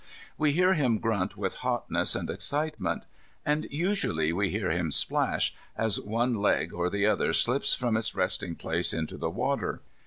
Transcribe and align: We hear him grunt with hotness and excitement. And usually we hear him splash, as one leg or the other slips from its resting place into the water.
We 0.35 0.53
hear 0.53 0.73
him 0.73 0.97
grunt 0.97 1.37
with 1.37 1.57
hotness 1.57 2.15
and 2.15 2.27
excitement. 2.27 3.03
And 3.45 3.67
usually 3.69 4.33
we 4.33 4.49
hear 4.49 4.71
him 4.71 4.89
splash, 4.89 5.53
as 5.77 6.01
one 6.01 6.33
leg 6.41 6.73
or 6.73 6.89
the 6.89 7.05
other 7.05 7.33
slips 7.33 7.75
from 7.75 7.95
its 7.95 8.15
resting 8.15 8.55
place 8.55 8.93
into 8.95 9.15
the 9.15 9.29
water. 9.29 9.83